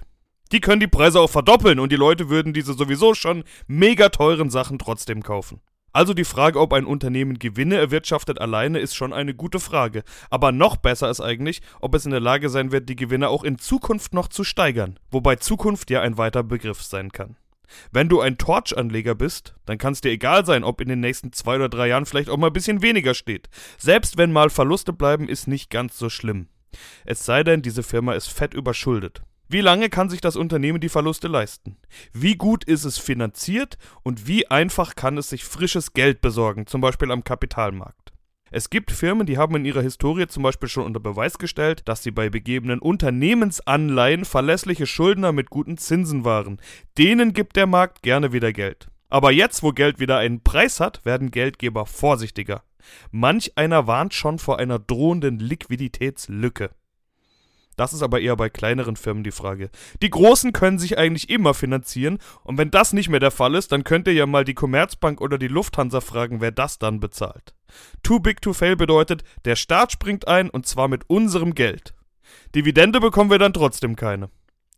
Die 0.52 0.61
können 0.61 0.79
die 0.79 0.87
Preise 0.87 1.19
auch 1.19 1.29
verdoppeln 1.29 1.81
und 1.81 1.90
die 1.90 1.97
Leute 1.97 2.29
würden 2.29 2.52
diese 2.52 2.75
sowieso 2.75 3.14
schon 3.14 3.43
mega 3.67 4.11
teuren 4.11 4.49
Sachen 4.49 4.79
trotzdem 4.79 5.25
kaufen. 5.25 5.61
Also 5.93 6.14
die 6.14 6.23
Frage, 6.23 6.61
ob 6.61 6.73
ein 6.73 6.85
Unternehmen 6.85 7.40
Gewinne 7.40 7.79
erwirtschaftet 7.79 8.40
alleine, 8.40 8.79
ist 8.79 8.95
schon 8.95 9.12
eine 9.12 9.35
gute 9.35 9.59
Frage. 9.59 10.05
Aber 10.31 10.52
noch 10.52 10.76
besser 10.76 11.11
ist 11.11 11.21
eigentlich, 11.21 11.62
ob 11.81 11.97
es 11.97 12.05
in 12.05 12.12
der 12.12 12.21
Lage 12.21 12.49
sein 12.49 12.71
wird, 12.71 12.88
die 12.88 12.95
Gewinne 12.95 13.29
auch 13.29 13.43
in 13.43 13.59
Zukunft 13.59 14.14
noch 14.14 14.29
zu 14.29 14.45
steigern. 14.45 15.00
Wobei 15.11 15.35
Zukunft 15.35 15.90
ja 15.90 16.00
ein 16.00 16.17
weiter 16.17 16.45
Begriff 16.45 16.81
sein 16.81 17.11
kann. 17.11 17.35
Wenn 17.93 18.09
du 18.09 18.21
ein 18.21 18.39
Torch-Anleger 18.39 19.15
bist, 19.15 19.55
dann 19.67 19.79
kann 19.79 19.93
es 19.93 20.00
dir 20.00 20.11
egal 20.11 20.45
sein, 20.47 20.65
ob 20.65 20.81
in 20.81 20.89
den 20.89 21.00
nächsten 21.00 21.33
zwei 21.33 21.57
oder 21.57 21.69
drei 21.69 21.89
Jahren 21.89 22.07
vielleicht 22.07 22.29
auch 22.29 22.37
mal 22.37 22.49
ein 22.49 22.53
bisschen 22.53 22.83
weniger 22.83 23.15
steht. 23.15 23.49
Selbst 23.79 24.17
wenn 24.17 24.33
mal 24.33 24.50
Verluste 24.50 24.93
bleiben, 24.93 25.29
ist 25.29 25.49
nicht 25.49 25.71
ganz 25.71 25.99
so 25.99 26.09
schlimm. 26.09 26.49
Es 27.05 27.25
sei 27.25 27.43
denn, 27.43 27.62
diese 27.62 27.83
Firma 27.83 28.12
ist 28.12 28.29
fett 28.29 28.55
überschuldet. 28.55 29.23
Wie 29.49 29.61
lange 29.61 29.89
kann 29.89 30.09
sich 30.09 30.21
das 30.21 30.37
Unternehmen 30.37 30.81
die 30.81 30.89
Verluste 30.89 31.27
leisten? 31.27 31.77
Wie 32.12 32.37
gut 32.37 32.62
ist 32.62 32.85
es 32.85 32.99
finanziert 32.99 33.79
und 34.05 34.29
wie 34.29 34.49
einfach 34.49 34.95
kann 34.95 35.19
es 35.19 35.29
sich 35.29 35.45
frisches 35.45 35.93
Geld 35.93 36.21
besorgen, 36.21 36.69
zum 36.69 36.81
Beispiel 36.81 37.11
am 37.11 37.25
Kapitalmarkt? 37.25 38.00
Es 38.52 38.69
gibt 38.69 38.90
Firmen, 38.90 39.26
die 39.26 39.38
haben 39.38 39.54
in 39.54 39.64
ihrer 39.64 39.80
Historie 39.80 40.26
zum 40.26 40.42
Beispiel 40.42 40.69
schon 40.69 40.85
unter 40.85 40.99
Beweis 40.99 41.38
gestellt, 41.38 41.83
dass 41.85 42.02
sie 42.02 42.11
bei 42.11 42.30
begebenen 42.30 42.80
Unternehmensanleihen 42.80 44.25
verlässliche 44.25 44.87
Schuldner 44.87 45.30
mit 45.30 45.50
guten 45.50 45.78
Zinsen 45.78 46.25
waren. 46.25 46.61
Denen 46.99 47.33
gibt 47.33 47.54
der 47.54 47.69
Markt 47.69 48.02
gerne 48.02 48.33
wieder 48.33 48.52
Geld. 48.52 48.88
Aber 49.09 49.30
jetzt, 49.30 49.62
wo 49.62 49.71
Geld 49.71 50.00
wieder 50.00 50.19
einen 50.19 50.42
Preis 50.42 50.80
hat, 50.80 51.04
werden 51.04 51.30
Geldgeber 51.30 51.87
vorsichtiger. 51.87 52.64
Manch 53.12 53.52
einer 53.57 53.87
warnt 53.87 54.14
schon 54.14 54.40
vor 54.40 54.59
einer 54.59 54.80
drohenden 54.80 55.38
Liquiditätslücke. 55.38 56.71
Das 57.80 57.94
ist 57.94 58.02
aber 58.02 58.20
eher 58.20 58.37
bei 58.37 58.50
kleineren 58.50 58.94
Firmen 58.94 59.25
die 59.25 59.30
Frage. 59.30 59.70
Die 60.02 60.10
Großen 60.10 60.52
können 60.52 60.78
sich 60.78 60.99
eigentlich 60.99 61.30
immer 61.30 61.54
finanzieren 61.54 62.18
und 62.44 62.58
wenn 62.58 62.70
das 62.70 62.92
nicht 62.92 63.08
mehr 63.08 63.20
der 63.20 63.30
Fall 63.30 63.54
ist, 63.54 63.72
dann 63.72 63.84
könnt 63.84 64.06
ihr 64.06 64.12
ja 64.12 64.26
mal 64.26 64.44
die 64.44 64.52
Commerzbank 64.52 65.18
oder 65.22 65.38
die 65.38 65.49
Lufthansa 65.49 66.02
fragen, 66.02 66.42
wer 66.42 66.50
das 66.50 66.78
dann 66.78 67.00
bezahlt. 67.00 67.54
Too 68.02 68.20
big 68.20 68.42
to 68.42 68.52
fail 68.52 68.76
bedeutet, 68.76 69.25
der 69.46 69.56
Staat 69.56 69.92
springt 69.92 70.28
ein 70.28 70.50
und 70.50 70.66
zwar 70.66 70.88
mit 70.88 71.08
unserem 71.08 71.54
Geld. 71.54 71.94
Dividende 72.54 73.00
bekommen 73.00 73.30
wir 73.30 73.38
dann 73.38 73.54
trotzdem 73.54 73.96
keine. 73.96 74.28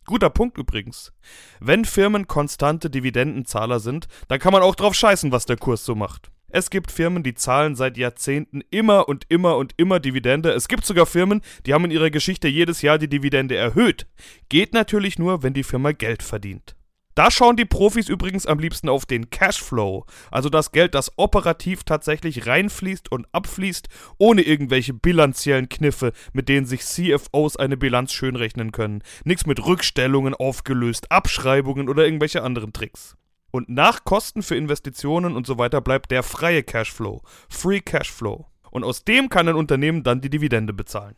Guter 0.06 0.30
Punkt 0.30 0.56
übrigens. 0.56 1.12
Wenn 1.58 1.84
Firmen 1.84 2.28
konstante 2.28 2.88
Dividendenzahler 2.88 3.80
sind, 3.80 4.06
dann 4.28 4.38
kann 4.38 4.52
man 4.52 4.62
auch 4.62 4.76
drauf 4.76 4.94
scheißen, 4.94 5.32
was 5.32 5.44
der 5.44 5.56
Kurs 5.56 5.84
so 5.84 5.96
macht. 5.96 6.30
Es 6.54 6.68
gibt 6.68 6.92
Firmen, 6.92 7.22
die 7.22 7.32
zahlen 7.34 7.76
seit 7.76 7.96
Jahrzehnten 7.96 8.62
immer 8.70 9.08
und 9.08 9.24
immer 9.30 9.56
und 9.56 9.72
immer 9.78 10.00
Dividende. 10.00 10.50
Es 10.50 10.68
gibt 10.68 10.84
sogar 10.84 11.06
Firmen, 11.06 11.40
die 11.64 11.72
haben 11.72 11.86
in 11.86 11.90
ihrer 11.90 12.10
Geschichte 12.10 12.46
jedes 12.46 12.82
Jahr 12.82 12.98
die 12.98 13.08
Dividende 13.08 13.56
erhöht. 13.56 14.06
Geht 14.50 14.74
natürlich 14.74 15.18
nur, 15.18 15.42
wenn 15.42 15.54
die 15.54 15.64
Firma 15.64 15.92
Geld 15.92 16.22
verdient. 16.22 16.76
Da 17.14 17.30
schauen 17.30 17.56
die 17.56 17.64
Profis 17.64 18.10
übrigens 18.10 18.44
am 18.44 18.58
liebsten 18.58 18.90
auf 18.90 19.06
den 19.06 19.30
Cashflow, 19.30 20.04
also 20.30 20.50
das 20.50 20.72
Geld, 20.72 20.94
das 20.94 21.12
operativ 21.16 21.84
tatsächlich 21.84 22.46
reinfließt 22.46 23.10
und 23.10 23.26
abfließt, 23.32 23.88
ohne 24.18 24.42
irgendwelche 24.42 24.92
bilanziellen 24.92 25.70
Kniffe, 25.70 26.12
mit 26.34 26.50
denen 26.50 26.66
sich 26.66 26.82
CFOs 26.84 27.56
eine 27.56 27.78
Bilanz 27.78 28.12
schönrechnen 28.12 28.72
können. 28.72 29.02
Nichts 29.24 29.46
mit 29.46 29.64
Rückstellungen 29.64 30.34
aufgelöst, 30.34 31.10
Abschreibungen 31.10 31.88
oder 31.88 32.04
irgendwelche 32.04 32.42
anderen 32.42 32.74
Tricks. 32.74 33.16
Und 33.52 33.68
nach 33.68 34.04
Kosten 34.04 34.42
für 34.42 34.56
Investitionen 34.56 35.36
und 35.36 35.46
so 35.46 35.58
weiter 35.58 35.82
bleibt 35.82 36.10
der 36.10 36.22
freie 36.22 36.62
Cashflow, 36.62 37.20
Free 37.50 37.80
Cashflow. 37.80 38.46
Und 38.70 38.82
aus 38.82 39.04
dem 39.04 39.28
kann 39.28 39.46
ein 39.46 39.54
Unternehmen 39.56 40.02
dann 40.02 40.22
die 40.22 40.30
Dividende 40.30 40.72
bezahlen. 40.72 41.16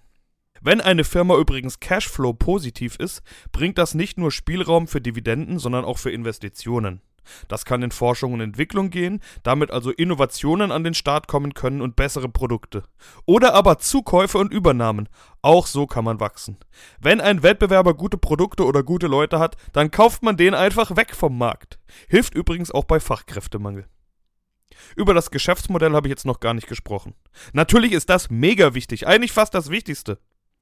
Wenn 0.60 0.80
eine 0.80 1.04
Firma 1.04 1.36
übrigens 1.36 1.78
Cashflow 1.78 2.32
positiv 2.32 2.96
ist, 2.96 3.22
bringt 3.52 3.78
das 3.78 3.94
nicht 3.94 4.18
nur 4.18 4.32
Spielraum 4.32 4.88
für 4.88 5.00
Dividenden, 5.00 5.60
sondern 5.60 5.84
auch 5.84 5.98
für 5.98 6.10
Investitionen. 6.10 7.02
Das 7.48 7.64
kann 7.64 7.82
in 7.82 7.90
Forschung 7.90 8.32
und 8.32 8.40
Entwicklung 8.40 8.90
gehen, 8.90 9.20
damit 9.42 9.70
also 9.70 9.90
Innovationen 9.90 10.72
an 10.72 10.84
den 10.84 10.94
Start 10.94 11.28
kommen 11.28 11.54
können 11.54 11.80
und 11.80 11.96
bessere 11.96 12.28
Produkte. 12.28 12.84
Oder 13.26 13.54
aber 13.54 13.78
Zukäufe 13.78 14.38
und 14.38 14.52
Übernahmen. 14.52 15.08
Auch 15.42 15.66
so 15.66 15.86
kann 15.86 16.04
man 16.04 16.20
wachsen. 16.20 16.58
Wenn 17.00 17.20
ein 17.20 17.42
Wettbewerber 17.42 17.94
gute 17.94 18.18
Produkte 18.18 18.64
oder 18.64 18.82
gute 18.82 19.06
Leute 19.06 19.38
hat, 19.38 19.56
dann 19.72 19.90
kauft 19.90 20.22
man 20.22 20.36
den 20.36 20.54
einfach 20.54 20.96
weg 20.96 21.14
vom 21.14 21.36
Markt. 21.36 21.78
Hilft 22.08 22.34
übrigens 22.34 22.70
auch 22.70 22.84
bei 22.84 23.00
Fachkräftemangel. 23.00 23.86
Über 24.96 25.14
das 25.14 25.30
Geschäftsmodell 25.30 25.92
habe 25.92 26.08
ich 26.08 26.10
jetzt 26.10 26.26
noch 26.26 26.40
gar 26.40 26.54
nicht 26.54 26.68
gesprochen. 26.68 27.14
Natürlich 27.52 27.92
ist 27.92 28.10
das 28.10 28.30
mega 28.30 28.74
wichtig, 28.74 29.06
eigentlich 29.06 29.32
fast 29.32 29.54
das 29.54 29.70
Wichtigste. 29.70 30.18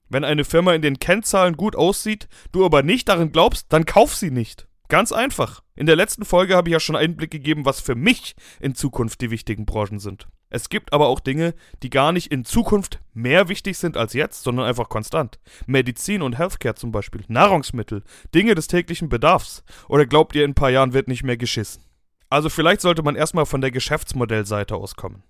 Wenn 0.08 0.24
eine 0.24 0.44
Firma 0.44 0.74
in 0.74 0.82
den 0.82 0.98
Kennzahlen 0.98 1.56
gut 1.56 1.74
aussieht, 1.74 2.28
du 2.52 2.64
aber 2.64 2.82
nicht 2.82 3.08
darin 3.08 3.32
glaubst, 3.32 3.72
dann 3.72 3.86
kauf 3.86 4.14
sie 4.14 4.30
nicht. 4.30 4.68
Ganz 4.92 5.10
einfach. 5.10 5.62
In 5.74 5.86
der 5.86 5.96
letzten 5.96 6.26
Folge 6.26 6.54
habe 6.54 6.68
ich 6.68 6.74
ja 6.74 6.78
schon 6.78 6.96
Einblick 6.96 7.30
gegeben, 7.30 7.64
was 7.64 7.80
für 7.80 7.94
mich 7.94 8.36
in 8.60 8.74
Zukunft 8.74 9.22
die 9.22 9.30
wichtigen 9.30 9.64
Branchen 9.64 9.98
sind. 9.98 10.28
Es 10.50 10.68
gibt 10.68 10.92
aber 10.92 11.06
auch 11.06 11.18
Dinge, 11.18 11.54
die 11.82 11.88
gar 11.88 12.12
nicht 12.12 12.30
in 12.30 12.44
Zukunft 12.44 13.00
mehr 13.14 13.48
wichtig 13.48 13.78
sind 13.78 13.96
als 13.96 14.12
jetzt, 14.12 14.42
sondern 14.42 14.66
einfach 14.66 14.90
konstant. 14.90 15.40
Medizin 15.64 16.20
und 16.20 16.36
Healthcare 16.36 16.74
zum 16.74 16.92
Beispiel, 16.92 17.24
Nahrungsmittel, 17.28 18.02
Dinge 18.34 18.54
des 18.54 18.66
täglichen 18.66 19.08
Bedarfs. 19.08 19.64
Oder 19.88 20.04
glaubt 20.04 20.34
ihr, 20.34 20.44
in 20.44 20.50
ein 20.50 20.54
paar 20.54 20.68
Jahren 20.68 20.92
wird 20.92 21.08
nicht 21.08 21.22
mehr 21.22 21.38
geschissen? 21.38 21.82
Also 22.28 22.50
vielleicht 22.50 22.82
sollte 22.82 23.02
man 23.02 23.16
erstmal 23.16 23.46
von 23.46 23.62
der 23.62 23.70
Geschäftsmodellseite 23.70 24.74
auskommen. 24.76 25.22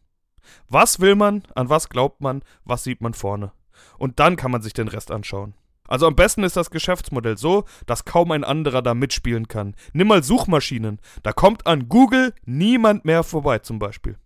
Was 0.69 0.99
will 0.99 1.15
man, 1.15 1.45
an 1.55 1.69
was 1.69 1.89
glaubt 1.89 2.21
man, 2.21 2.43
was 2.65 2.83
sieht 2.83 3.01
man 3.01 3.15
vorne? 3.15 3.53
Und 3.97 4.19
dann 4.19 4.35
kann 4.35 4.51
man 4.51 4.63
sich 4.63 4.73
den 4.73 4.89
Rest 4.89 5.13
anschauen. 5.13 5.55
Also 5.93 6.07
am 6.07 6.17
besten 6.17 6.43
ist 6.43 6.57
das 6.57 6.71
Geschäftsmodell 6.71 7.37
so, 7.37 7.65
dass 7.85 8.07
kaum 8.07 8.31
ein 8.31 8.45
anderer 8.45 8.81
da 8.81 8.95
mitspielen 8.95 9.47
kann. 9.47 9.75
Nimm 9.93 10.09
mal 10.09 10.23
Suchmaschinen. 10.23 11.01
Da 11.23 11.35
kommt 11.35 11.67
an 11.67 11.91
Google 11.91 12.33
niemand 12.47 13.05
mehr 13.05 13.23
vorbei 13.23 13.59
zum 13.59 13.79
Beispiel. 13.79 14.17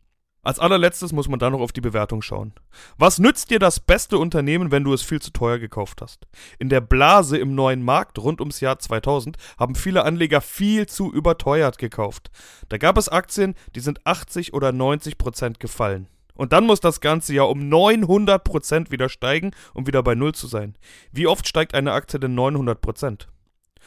Als 0.45 0.61
allerletztes 0.61 1.13
muss 1.13 1.27
man 1.27 1.41
dann 1.41 1.55
noch 1.55 1.61
auf 1.61 1.73
die 1.73 1.81
Bewertung 1.81 2.23
schauen. 2.23 2.55
Was 2.99 3.19
nützt 3.19 3.51
dir 3.51 3.59
das 3.59 3.81
beste 3.81 4.17
Unternehmen, 4.17 4.71
wenn 4.71 4.85
du 4.85 4.93
es 4.93 5.03
viel 5.03 5.21
zu 5.21 5.33
teuer 5.33 5.59
gekauft 5.59 6.03
hast? 6.03 6.29
In 6.61 6.69
der 6.69 6.81
Blase 6.81 7.37
im 7.37 7.57
neuen 7.57 7.83
Markt 7.83 8.21
rund 8.21 8.39
ums 8.41 8.61
Jahr 8.61 8.79
2000 8.79 9.37
haben 9.59 9.75
viele 9.75 10.05
Anleger 10.05 10.41
viel 10.41 10.87
zu 10.87 11.13
überteuert 11.13 11.79
gekauft. 11.79 12.31
Da 12.69 12.79
gab 12.79 12.97
es 12.97 13.09
Aktien, 13.09 13.57
die 13.75 13.81
sind 13.81 14.07
80 14.07 14.55
oder 14.55 14.71
90 14.71 15.19
Prozent 15.19 15.59
gefallen. 15.59 16.07
Und 16.37 16.53
dann 16.53 16.67
muss 16.67 16.81
das 16.81 17.01
Ganze 17.01 17.35
ja 17.35 17.43
um 17.43 17.61
900% 17.61 18.91
wieder 18.91 19.09
steigen, 19.09 19.53
um 19.75 19.87
wieder 19.87 20.03
bei 20.03 20.15
Null 20.15 20.35
zu 20.35 20.47
sein. 20.47 20.77
Wie 21.13 21.27
oft 21.27 21.47
steigt 21.49 21.75
eine 21.75 21.93
Aktie 21.93 22.21
denn 22.21 22.39
900%? 22.39 23.27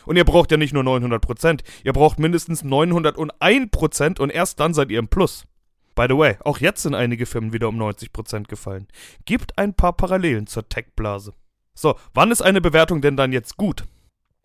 Und 0.06 0.16
ihr 0.16 0.26
braucht 0.26 0.52
ja 0.52 0.58
nicht 0.58 0.74
nur 0.74 0.84
900%, 0.84 1.62
ihr 1.84 1.94
braucht 1.94 2.20
mindestens 2.20 2.64
901% 2.64 4.20
und 4.20 4.30
erst 4.30 4.60
dann 4.60 4.74
seid 4.74 4.92
ihr 4.92 5.00
im 5.00 5.08
Plus. 5.10 5.44
By 5.96 6.06
the 6.08 6.18
way, 6.18 6.38
auch 6.46 6.60
jetzt 6.60 6.84
sind 6.84 6.96
einige 6.96 7.26
Firmen 7.26 7.52
wieder 7.52 7.68
um 7.68 7.78
90% 7.78 8.48
gefallen. 8.48 8.88
Gibt 9.26 9.58
ein 9.58 9.74
paar 9.74 9.94
Parallelen 9.94 10.48
zur 10.48 10.68
Tech-Blase. 10.70 11.34
So, 11.76 11.96
wann 12.14 12.32
ist 12.32 12.42
eine 12.42 12.62
Bewertung 12.62 13.02
denn 13.02 13.18
dann 13.18 13.34
jetzt 13.34 13.58
gut? 13.58 13.84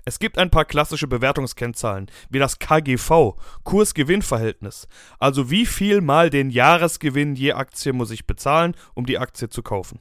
Es 0.06 0.18
gibt 0.18 0.36
ein 0.36 0.50
paar 0.50 0.66
klassische 0.66 1.08
Bewertungskennzahlen, 1.08 2.10
wie 2.28 2.38
das 2.38 2.58
KGV, 2.58 3.36
Kurs-Gewinn-Verhältnis, 3.62 4.86
also 5.18 5.50
wie 5.50 5.64
viel 5.64 6.02
mal 6.02 6.28
den 6.28 6.50
Jahresgewinn 6.50 7.34
je 7.34 7.52
Aktie 7.52 7.94
muss 7.94 8.10
ich 8.10 8.26
bezahlen, 8.26 8.76
um 8.92 9.06
die 9.06 9.18
Aktie 9.18 9.48
zu 9.48 9.62
kaufen. 9.62 10.00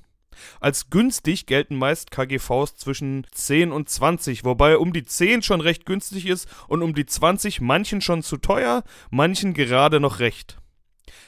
Als 0.60 0.90
günstig 0.90 1.46
gelten 1.46 1.78
meist 1.78 2.12
KGVs 2.12 2.76
zwischen 2.76 3.26
10 3.32 3.72
und 3.72 3.88
20, 3.88 4.44
wobei 4.44 4.78
um 4.78 4.92
die 4.92 5.06
10 5.06 5.42
schon 5.42 5.62
recht 5.62 5.86
günstig 5.86 6.26
ist 6.26 6.50
und 6.68 6.82
um 6.82 6.94
die 6.94 7.06
20 7.06 7.62
manchen 7.62 8.02
schon 8.02 8.24
zu 8.24 8.38
teuer, 8.38 8.84
manchen 9.10 9.54
gerade 9.54 10.02
noch 10.02 10.20
recht. 10.20 10.58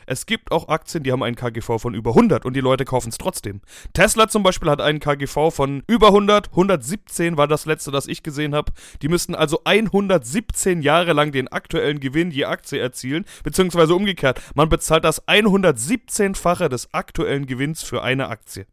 Es 0.06 0.26
gibt 0.26 0.52
auch 0.52 0.68
Aktien, 0.68 1.04
die 1.04 1.12
haben 1.12 1.24
einen 1.24 1.36
KGV 1.36 1.80
von 1.80 1.94
über 1.94 2.12
100 2.12 2.46
und 2.46 2.56
die 2.56 2.62
Leute 2.62 2.86
kaufen 2.86 3.10
es 3.10 3.18
trotzdem. 3.18 3.62
Tesla 3.94 4.28
zum 4.28 4.44
Beispiel 4.44 4.70
hat 4.70 4.82
einen 4.82 5.00
KGV 5.00 5.52
von 5.52 5.84
über 5.88 6.08
100, 6.08 6.50
117 6.50 7.38
war 7.38 7.48
das 7.48 7.66
letzte, 7.66 7.92
das 7.92 8.08
ich 8.08 8.24
gesehen 8.24 8.56
habe. 8.56 8.72
Die 9.02 9.10
müssten 9.10 9.36
also 9.36 9.62
117 9.64 10.82
Jahre 10.82 11.14
lang 11.14 11.32
den 11.32 11.48
aktuellen 11.48 12.00
Gewinn 12.00 12.32
je 12.32 12.46
Aktie 12.46 12.80
erzielen, 12.80 13.26
beziehungsweise 13.44 13.96
umgekehrt, 13.96 14.42
man 14.54 14.70
bezahlt 14.70 15.04
das 15.04 15.28
117-fache 15.28 16.70
des 16.70 16.94
aktuellen 16.94 17.46
Gewinns 17.46 17.84
für 17.84 18.04
eine 18.04 18.28
Aktie. 18.28 18.66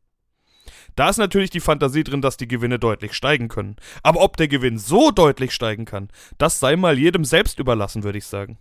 Da 0.97 1.09
ist 1.09 1.17
natürlich 1.19 1.51
die 1.51 1.61
Fantasie 1.61 2.05
drin, 2.05 2.21
dass 2.21 2.37
die 2.37 2.49
Gewinne 2.49 2.79
deutlich 2.79 3.15
steigen 3.15 3.49
können. 3.49 3.77
Aber 4.03 4.21
ob 4.21 4.37
der 4.37 4.49
Gewinn 4.49 4.79
so 4.79 5.11
deutlich 5.11 5.53
steigen 5.53 5.85
kann, 5.85 6.09
das 6.39 6.61
sei 6.61 6.77
mal 6.77 6.99
jedem 6.99 7.25
selbst 7.25 7.59
überlassen, 7.59 8.03
würde 8.03 8.19
ich 8.19 8.27
sagen. 8.27 8.59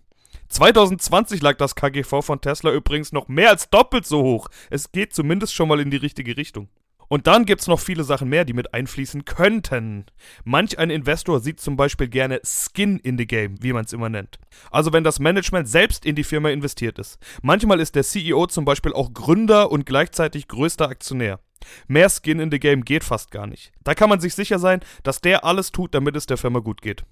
2020 0.52 1.40
lag 1.40 1.56
das 1.56 1.74
KGV 1.74 2.22
von 2.22 2.40
Tesla 2.40 2.72
übrigens 2.72 3.12
noch 3.12 3.28
mehr 3.28 3.50
als 3.50 3.70
doppelt 3.70 4.06
so 4.06 4.22
hoch. 4.22 4.48
Es 4.70 4.92
geht 4.92 5.14
zumindest 5.14 5.54
schon 5.54 5.68
mal 5.68 5.80
in 5.80 5.90
die 5.90 5.96
richtige 5.96 6.36
Richtung. 6.36 6.68
Und 7.08 7.26
dann 7.26 7.44
gibt's 7.44 7.66
noch 7.66 7.80
viele 7.80 8.04
Sachen 8.04 8.28
mehr, 8.28 8.44
die 8.44 8.52
mit 8.52 8.72
einfließen 8.72 9.24
könnten. 9.26 10.06
Manch 10.44 10.78
ein 10.78 10.88
Investor 10.88 11.40
sieht 11.40 11.60
zum 11.60 11.76
Beispiel 11.76 12.08
gerne 12.08 12.40
Skin 12.42 12.98
in 12.98 13.18
the 13.18 13.26
Game, 13.26 13.62
wie 13.62 13.72
man 13.72 13.84
es 13.84 13.92
immer 13.92 14.08
nennt. 14.08 14.38
Also 14.70 14.92
wenn 14.92 15.04
das 15.04 15.20
Management 15.20 15.68
selbst 15.68 16.06
in 16.06 16.14
die 16.14 16.24
Firma 16.24 16.48
investiert 16.48 16.98
ist. 16.98 17.18
Manchmal 17.42 17.80
ist 17.80 17.96
der 17.96 18.04
CEO 18.04 18.46
zum 18.46 18.64
Beispiel 18.64 18.92
auch 18.94 19.12
Gründer 19.12 19.70
und 19.70 19.84
gleichzeitig 19.84 20.48
größter 20.48 20.88
Aktionär. 20.88 21.40
Mehr 21.86 22.08
Skin 22.08 22.40
in 22.40 22.50
the 22.50 22.58
Game 22.58 22.84
geht 22.84 23.04
fast 23.04 23.30
gar 23.30 23.46
nicht. 23.46 23.72
Da 23.84 23.94
kann 23.94 24.08
man 24.08 24.20
sich 24.20 24.34
sicher 24.34 24.58
sein, 24.58 24.80
dass 25.02 25.20
der 25.20 25.44
alles 25.44 25.70
tut, 25.70 25.94
damit 25.94 26.16
es 26.16 26.26
der 26.26 26.38
Firma 26.38 26.60
gut 26.60 26.82
geht. 26.82 27.04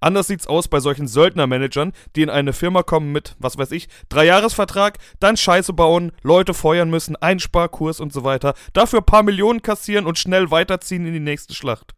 Anders 0.00 0.28
sieht's 0.28 0.46
aus 0.46 0.68
bei 0.68 0.80
solchen 0.80 1.08
Söldnermanagern, 1.08 1.92
die 2.14 2.22
in 2.22 2.30
eine 2.30 2.52
Firma 2.52 2.82
kommen 2.82 3.12
mit, 3.12 3.34
was 3.38 3.58
weiß 3.58 3.72
ich, 3.72 3.88
Dreijahresvertrag, 4.08 4.98
dann 5.18 5.36
Scheiße 5.36 5.72
bauen, 5.72 6.12
Leute 6.22 6.54
feuern 6.54 6.90
müssen, 6.90 7.16
Einsparkurs 7.16 8.00
und 8.00 8.12
so 8.12 8.24
weiter, 8.24 8.54
dafür 8.72 9.02
paar 9.02 9.22
Millionen 9.22 9.62
kassieren 9.62 10.06
und 10.06 10.18
schnell 10.18 10.50
weiterziehen 10.50 11.06
in 11.06 11.12
die 11.12 11.20
nächste 11.20 11.54
Schlacht. 11.54 11.94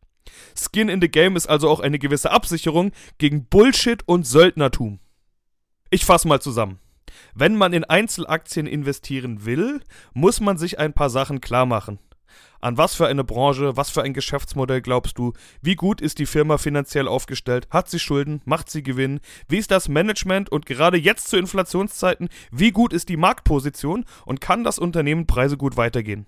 Skin 0.55 0.89
in 0.89 1.01
the 1.01 1.11
Game 1.11 1.37
ist 1.37 1.49
also 1.49 1.69
auch 1.69 1.81
eine 1.81 1.99
gewisse 1.99 2.31
Absicherung 2.31 2.93
gegen 3.19 3.47
Bullshit 3.47 4.03
und 4.07 4.27
Söldnertum. 4.27 5.01
Ich 5.91 6.05
fasse 6.05 6.29
mal 6.29 6.41
zusammen. 6.41 6.79
Wenn 7.35 7.57
man 7.57 7.73
in 7.73 7.85
Einzelaktien 7.85 8.67
investieren 8.67 9.45
will, 9.45 9.81
muss 10.15 10.41
man 10.41 10.57
sich 10.57 10.79
ein 10.79 10.93
paar 10.93 11.11
Sachen 11.11 11.41
klar 11.41 11.67
machen. 11.67 11.99
An 12.61 12.77
was 12.77 12.95
für 12.95 13.07
eine 13.07 13.25
Branche, 13.25 13.77
was 13.77 13.91
für 13.91 14.03
ein 14.03 14.13
Geschäftsmodell 14.13 14.83
glaubst 14.83 15.17
du? 15.19 15.33
Wie 15.63 15.77
gut 15.77 16.01
ist 16.01 16.19
die 16.19 16.27
Firma 16.27 16.59
finanziell 16.59 17.09
aufgestellt? 17.09 17.67
Hat 17.71 17.89
sie 17.89 17.99
Schulden? 17.99 18.43
Macht 18.45 18.71
sie 18.71 18.83
Gewinn? 18.83 19.21
Wie 19.49 19.59
ist 19.59 19.71
das 19.71 19.89
Management 19.89 20.51
und 20.53 20.67
gerade 20.67 20.99
jetzt 20.99 21.29
zu 21.29 21.39
Inflationszeiten, 21.39 22.29
wie 22.51 22.71
gut 22.71 22.93
ist 22.93 23.09
die 23.09 23.17
Marktposition 23.17 24.05
und 24.27 24.41
kann 24.41 24.65
das 24.65 24.79
Unternehmen 24.79 25.27
Preise 25.27 25.57
gut 25.57 25.77
weitergehen? 25.77 26.27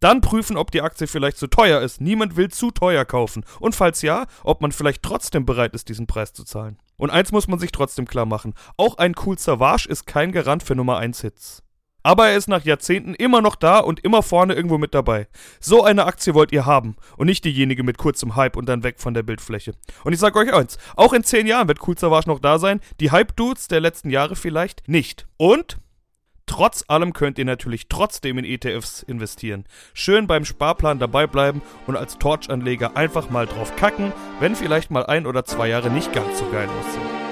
Dann 0.00 0.20
prüfen, 0.20 0.56
ob 0.56 0.70
die 0.70 0.82
Aktie 0.82 1.06
vielleicht 1.06 1.38
zu 1.38 1.46
teuer 1.46 1.80
ist. 1.80 2.00
Niemand 2.00 2.36
will 2.36 2.50
zu 2.50 2.70
teuer 2.70 3.04
kaufen. 3.04 3.44
Und 3.58 3.74
falls 3.74 4.02
ja, 4.02 4.26
ob 4.44 4.60
man 4.60 4.72
vielleicht 4.72 5.02
trotzdem 5.02 5.46
bereit 5.46 5.74
ist, 5.74 5.88
diesen 5.88 6.06
Preis 6.06 6.32
zu 6.32 6.44
zahlen. 6.44 6.78
Und 6.96 7.10
eins 7.10 7.32
muss 7.32 7.48
man 7.48 7.58
sich 7.58 7.72
trotzdem 7.72 8.06
klar 8.06 8.26
machen. 8.26 8.54
Auch 8.76 8.98
ein 8.98 9.14
Cool 9.24 9.38
Savage 9.38 9.88
ist 9.88 10.06
kein 10.06 10.32
Garant 10.32 10.62
für 10.62 10.76
Nummer 10.76 10.98
1 10.98 11.22
Hits. 11.22 11.62
Aber 12.02 12.28
er 12.28 12.36
ist 12.36 12.48
nach 12.48 12.64
Jahrzehnten 12.64 13.14
immer 13.14 13.40
noch 13.40 13.56
da 13.56 13.78
und 13.78 14.00
immer 14.00 14.22
vorne 14.22 14.54
irgendwo 14.54 14.78
mit 14.78 14.94
dabei. 14.94 15.28
So 15.60 15.84
eine 15.84 16.04
Aktie 16.06 16.34
wollt 16.34 16.52
ihr 16.52 16.66
haben 16.66 16.96
und 17.16 17.26
nicht 17.26 17.44
diejenige 17.44 17.82
mit 17.82 17.98
kurzem 17.98 18.36
Hype 18.36 18.56
und 18.56 18.68
dann 18.68 18.82
weg 18.82 18.96
von 18.98 19.14
der 19.14 19.22
Bildfläche. 19.22 19.74
Und 20.04 20.12
ich 20.12 20.18
sag 20.18 20.36
euch 20.36 20.52
eins, 20.52 20.78
auch 20.96 21.12
in 21.12 21.24
10 21.24 21.46
Jahren 21.46 21.68
wird 21.68 21.86
Cool 21.86 21.98
Savage 21.98 22.28
noch 22.28 22.40
da 22.40 22.58
sein, 22.58 22.80
die 23.00 23.10
Hype-Dudes 23.10 23.68
der 23.68 23.80
letzten 23.80 24.10
Jahre 24.10 24.36
vielleicht 24.36 24.88
nicht. 24.88 25.26
Und 25.36 25.78
Trotz 26.46 26.84
allem 26.88 27.12
könnt 27.12 27.38
ihr 27.38 27.44
natürlich 27.44 27.88
trotzdem 27.88 28.36
in 28.36 28.44
ETFs 28.44 29.02
investieren. 29.02 29.64
Schön 29.94 30.26
beim 30.26 30.44
Sparplan 30.44 30.98
dabei 30.98 31.26
bleiben 31.26 31.62
und 31.86 31.96
als 31.96 32.18
Torch-Anleger 32.18 32.96
einfach 32.96 33.30
mal 33.30 33.46
drauf 33.46 33.74
kacken, 33.76 34.12
wenn 34.40 34.56
vielleicht 34.56 34.90
mal 34.90 35.06
ein 35.06 35.26
oder 35.26 35.44
zwei 35.44 35.68
Jahre 35.68 35.90
nicht 35.90 36.12
ganz 36.12 36.38
so 36.38 36.44
geil 36.50 36.68
aussehen. 36.68 37.31